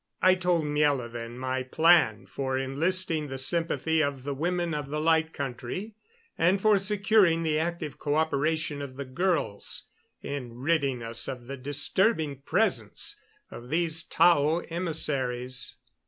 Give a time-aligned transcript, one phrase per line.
[0.19, 4.99] I told Miela then my plan for enlisting the sympathy of the women of the
[4.99, 5.93] Light Country
[6.39, 9.83] and for securing the active coöperation of the girls
[10.23, 13.19] in ridding us of the disturbing presence
[13.51, 15.75] of these Tao emissaries.